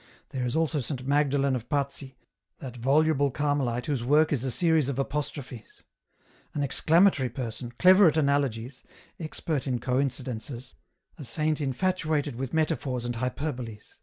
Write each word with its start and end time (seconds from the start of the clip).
"There 0.30 0.44
is 0.44 0.56
also 0.56 0.80
Saint 0.80 1.06
Magdalen 1.06 1.54
of 1.54 1.68
Pazzi, 1.68 2.16
that 2.58 2.76
voluble 2.76 3.30
Carmelite 3.30 3.86
whose 3.86 4.02
work 4.02 4.32
is 4.32 4.42
a 4.42 4.50
series 4.50 4.88
of 4.88 4.98
apostrophes. 4.98 5.84
An 6.54 6.64
exclamatory 6.64 7.28
person, 7.28 7.70
clever 7.78 8.08
at 8.08 8.16
analogies, 8.16 8.82
expert 9.20 9.68
in 9.68 9.78
coin 9.78 10.08
cidences, 10.10 10.74
a 11.18 11.22
saint 11.22 11.60
infatuated 11.60 12.34
with 12.34 12.52
metaphors 12.52 13.04
and 13.04 13.14
hyperboles. 13.14 14.00